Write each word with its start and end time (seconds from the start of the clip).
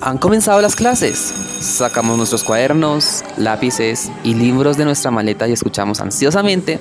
Han 0.00 0.18
comenzado 0.18 0.60
las 0.60 0.76
clases. 0.76 1.18
Sacamos 1.18 2.16
nuestros 2.16 2.44
cuadernos, 2.44 3.24
lápices 3.36 4.10
y 4.22 4.34
libros 4.34 4.76
de 4.76 4.84
nuestra 4.84 5.10
maleta 5.10 5.48
y 5.48 5.52
escuchamos 5.52 6.00
ansiosamente, 6.00 6.78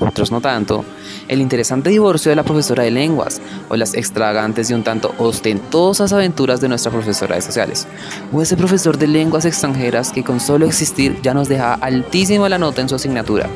otros 0.00 0.30
no 0.30 0.40
tanto, 0.40 0.84
el 1.28 1.40
interesante 1.40 1.90
divorcio 1.90 2.30
de 2.30 2.36
la 2.36 2.42
profesora 2.42 2.82
de 2.82 2.90
lenguas 2.90 3.40
o 3.68 3.76
las 3.76 3.94
extravagantes 3.94 4.70
y 4.70 4.74
un 4.74 4.82
tanto 4.82 5.14
ostentosas 5.18 6.12
aventuras 6.12 6.60
de 6.60 6.68
nuestra 6.68 6.90
profesora 6.90 7.36
de 7.36 7.42
sociales 7.42 7.86
o 8.32 8.42
ese 8.42 8.56
profesor 8.56 8.98
de 8.98 9.06
lenguas 9.06 9.44
extranjeras 9.44 10.10
que 10.10 10.24
con 10.24 10.40
solo 10.40 10.66
existir 10.66 11.20
ya 11.22 11.34
nos 11.34 11.48
dejaba 11.48 11.74
altísima 11.74 12.48
la 12.48 12.58
nota 12.58 12.80
en 12.80 12.88
su 12.88 12.96
asignatura. 12.96 13.48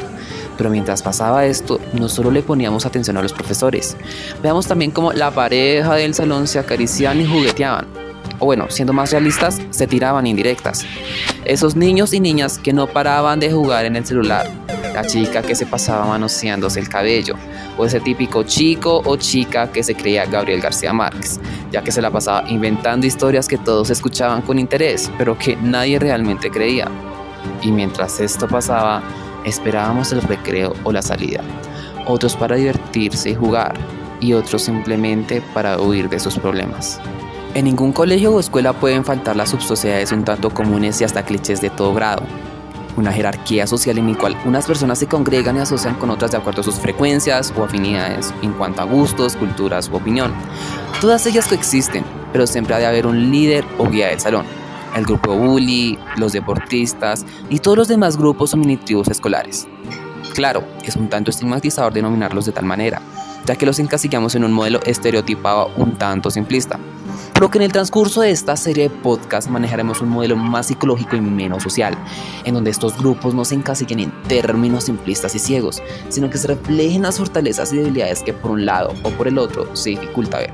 Pero 0.57 0.71
mientras 0.71 1.03
pasaba 1.03 1.47
esto, 1.47 1.81
no 1.95 2.09
solo 2.09 2.31
le 2.31 2.43
poníamos 2.43 2.87
atención 2.87 3.17
a 3.17 3.23
los 3.23 3.33
profesores, 3.33 3.97
veamos 4.41 4.67
también 4.69 4.93
cómo 4.93 5.13
la 5.13 5.33
pareja 5.33 5.95
del 5.95 6.15
salón 6.15 6.47
se 6.47 6.61
acariciaban 6.61 7.21
y 7.21 7.27
jugueteaban 7.27 8.04
o 8.39 8.47
bueno, 8.47 8.67
siendo 8.69 8.93
más 8.93 9.11
realistas, 9.13 9.61
se 9.71 9.87
tiraban 9.87 10.27
indirectas. 10.27 10.85
Esos 11.45 11.77
niños 11.77 12.13
y 12.13 12.21
niñas 12.21 12.59
que 12.59 12.73
no 12.73 12.87
paraban 12.87 13.41
de 13.41 13.51
jugar 13.51 13.85
en 13.85 13.97
el 13.97 14.05
celular, 14.07 14.51
la 14.95 15.05
chica 15.05 15.43
que 15.43 15.55
se 15.55 15.67
pasaba 15.67 16.07
manoseándose 16.07 16.79
el 16.79 16.89
cabello, 16.89 17.35
o 17.77 17.85
ese 17.85 18.01
típico 18.01 18.45
chico 18.45 19.03
o 19.05 19.17
chica 19.17 19.71
que 19.73 19.83
se 19.83 19.95
creía 19.95 20.27
Gabriel 20.27 20.61
García 20.61 20.93
Márquez, 20.93 21.41
ya 21.73 21.83
que 21.83 21.91
se 21.91 22.01
la 22.01 22.11
pasaba 22.11 22.49
inventando 22.49 23.07
historias 23.07 23.49
que 23.49 23.59
todos 23.59 23.91
escuchaban 23.91 24.43
con 24.43 24.59
interés, 24.59 25.11
pero 25.19 25.37
que 25.37 25.57
nadie 25.57 25.99
realmente 25.99 26.51
creía. 26.51 26.89
Y 27.63 27.73
mientras 27.73 28.21
esto 28.21 28.47
pasaba, 28.47 29.03
esperábamos 29.45 30.13
el 30.13 30.23
recreo 30.23 30.75
o 30.85 30.93
la 30.93 31.03
salida, 31.03 31.41
otros 32.07 32.37
para 32.37 32.57
divertirse 32.57 33.31
y 33.31 33.35
jugar, 33.35 33.75
y 34.21 34.33
otros 34.33 34.63
simplemente 34.63 35.43
para 35.53 35.81
huir 35.81 36.09
de 36.09 36.21
sus 36.21 36.39
problemas. 36.39 37.01
En 37.55 37.67
ningún 37.67 37.93
colegio 37.93 38.35
o 38.35 38.41
escuela 38.41 38.73
pueden 38.73 39.05
faltar 39.05 39.37
las 39.37 39.51
subsociedades 39.51 40.11
un 40.11 40.25
tanto 40.25 40.51
comunes 40.51 41.01
y 41.01 41.05
hasta 41.05 41.25
clichés 41.25 41.61
de 41.61 41.71
todo 41.71 41.95
grado. 41.95 42.25
Una 42.97 43.13
jerarquía 43.13 43.69
social 43.69 43.97
en 43.97 44.11
la 44.11 44.19
cual 44.19 44.37
unas 44.45 44.67
personas 44.67 44.99
se 44.99 45.07
congregan 45.07 45.57
y 45.57 45.61
asocian 45.61 45.95
con 45.95 46.11
otras 46.11 46.33
de 46.33 46.39
acuerdo 46.39 46.63
a 46.63 46.65
sus 46.65 46.75
frecuencias 46.75 47.55
o 47.57 47.63
afinidades 47.63 48.35
en 48.43 48.55
cuanto 48.55 48.83
a 48.83 48.85
gustos, 48.85 49.37
culturas 49.37 49.89
u 49.89 49.95
opinión. 49.95 50.35
Todas 51.01 51.27
ellas 51.27 51.47
coexisten, 51.47 52.05
pero 52.33 52.45
siempre 52.49 52.75
ha 52.75 52.79
de 52.79 52.87
haber 52.87 53.07
un 53.07 53.31
líder 53.31 53.65
o 53.79 53.89
guía 53.89 54.09
del 54.09 54.19
salón. 54.19 54.47
El 54.97 55.05
grupo 55.05 55.37
bully, 55.37 55.97
los 56.17 56.33
deportistas 56.33 57.25
y 57.51 57.61
todos 57.61 57.79
los 57.79 57.87
demás 57.87 58.17
grupos 58.17 58.53
o 58.55 58.57
mini 58.57 58.79
tribus 58.79 59.07
escolares. 59.07 59.69
Claro, 60.35 60.65
es 60.83 60.97
un 60.97 61.09
tanto 61.09 61.31
estigmatizador 61.31 61.93
denominarlos 61.93 62.47
de 62.47 62.53
tal 62.53 62.65
manera, 62.65 63.01
ya 63.47 63.55
que 63.55 63.67
los 63.67 63.79
encasillamos 63.79 64.35
en 64.35 64.43
un 64.43 64.53
modelo 64.53 64.81
estereotipado 64.85 65.71
un 65.77 65.97
tanto 65.97 66.33
simplista. 66.33 66.81
Pero 67.35 67.51
que 67.51 67.59
en 67.59 67.65
el 67.65 67.73
transcurso 67.73 68.21
de 68.21 68.31
esta 68.31 68.57
serie 68.57 68.89
de 68.89 68.91
podcast 68.91 69.49
manejaremos 69.49 70.01
un 70.01 70.09
modelo 70.09 70.37
más 70.37 70.69
psicológico 70.69 71.17
y 71.17 71.21
menos 71.21 71.65
social, 71.65 71.99
en 72.45 72.55
donde 72.55 72.71
estos 72.71 72.97
grupos 72.97 73.35
no 73.35 73.45
se 73.45 73.57
encasillen 73.57 73.99
en 73.99 74.23
términos 74.23 74.85
simplistas 74.85 75.35
y 75.35 75.41
ciegos, 75.41 75.83
sino 76.11 76.31
que 76.31 76.39
se 76.39 76.47
reflejen 76.47 77.03
las 77.03 77.19
fortalezas 77.19 77.73
y 77.73 77.79
debilidades 77.79 78.23
que 78.23 78.33
por 78.33 78.53
un 78.53 78.65
lado 78.65 78.95
o 79.03 79.11
por 79.11 79.27
el 79.27 79.39
otro 79.39 79.75
se 79.75 79.91
dificulta 79.91 80.39
ver. 80.39 80.53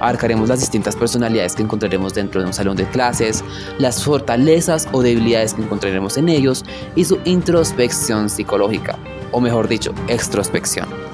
Abarcaremos 0.00 0.48
las 0.48 0.58
distintas 0.58 0.96
personalidades 0.96 1.54
que 1.54 1.62
encontraremos 1.62 2.12
dentro 2.12 2.40
de 2.40 2.48
un 2.48 2.52
salón 2.52 2.76
de 2.76 2.88
clases, 2.88 3.44
las 3.78 4.02
fortalezas 4.02 4.88
o 4.90 5.02
debilidades 5.02 5.54
que 5.54 5.62
encontraremos 5.62 6.16
en 6.16 6.28
ellos 6.28 6.64
y 6.96 7.04
su 7.04 7.20
introspección 7.24 8.28
psicológica, 8.30 8.98
o 9.30 9.40
mejor 9.40 9.68
dicho, 9.68 9.94
extrospección 10.08 11.05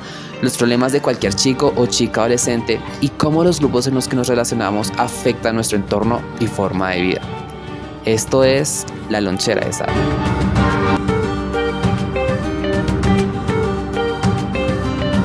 los 0.42 0.58
problemas 0.58 0.92
de 0.92 1.00
cualquier 1.00 1.34
chico 1.34 1.72
o 1.76 1.86
chica 1.86 2.20
adolescente 2.20 2.80
y 3.00 3.08
cómo 3.08 3.42
los 3.44 3.60
grupos 3.60 3.86
en 3.86 3.94
los 3.94 4.08
que 4.08 4.16
nos 4.16 4.28
relacionamos 4.28 4.92
afectan 4.98 5.54
nuestro 5.54 5.78
entorno 5.78 6.20
y 6.40 6.46
forma 6.46 6.90
de 6.90 7.02
vida. 7.02 7.20
Esto 8.04 8.44
es 8.44 8.84
La 9.08 9.20
Lonchera 9.20 9.64
de 9.64 9.72
Sal. 9.72 10.41